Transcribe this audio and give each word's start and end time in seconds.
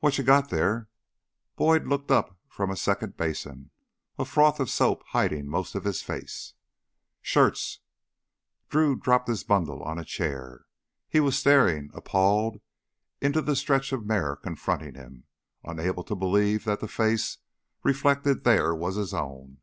"What 0.00 0.18
you 0.18 0.24
got 0.24 0.50
there?" 0.50 0.88
Boyd 1.54 1.86
looked 1.86 2.10
up 2.10 2.36
from 2.48 2.68
a 2.68 2.76
second 2.76 3.16
basin, 3.16 3.70
a 4.18 4.24
froth 4.24 4.58
of 4.58 4.70
soap 4.70 5.04
hiding 5.10 5.46
most 5.48 5.76
of 5.76 5.84
his 5.84 6.02
face. 6.02 6.54
"Shirts" 7.22 7.78
Drew 8.70 8.96
dropped 8.96 9.28
his 9.28 9.44
bundle 9.44 9.80
on 9.84 9.96
a 9.96 10.04
chair. 10.04 10.64
He 11.08 11.20
was 11.20 11.38
staring, 11.38 11.92
appalled, 11.94 12.60
into 13.20 13.40
the 13.40 13.54
stretch 13.54 13.92
of 13.92 14.04
mirror 14.04 14.34
confronting 14.34 14.96
him, 14.96 15.26
unable 15.62 16.02
to 16.02 16.16
believe 16.16 16.64
that 16.64 16.80
the 16.80 16.88
face 16.88 17.38
reflected 17.84 18.42
there 18.42 18.74
was 18.74 18.96
his 18.96 19.14
own. 19.14 19.58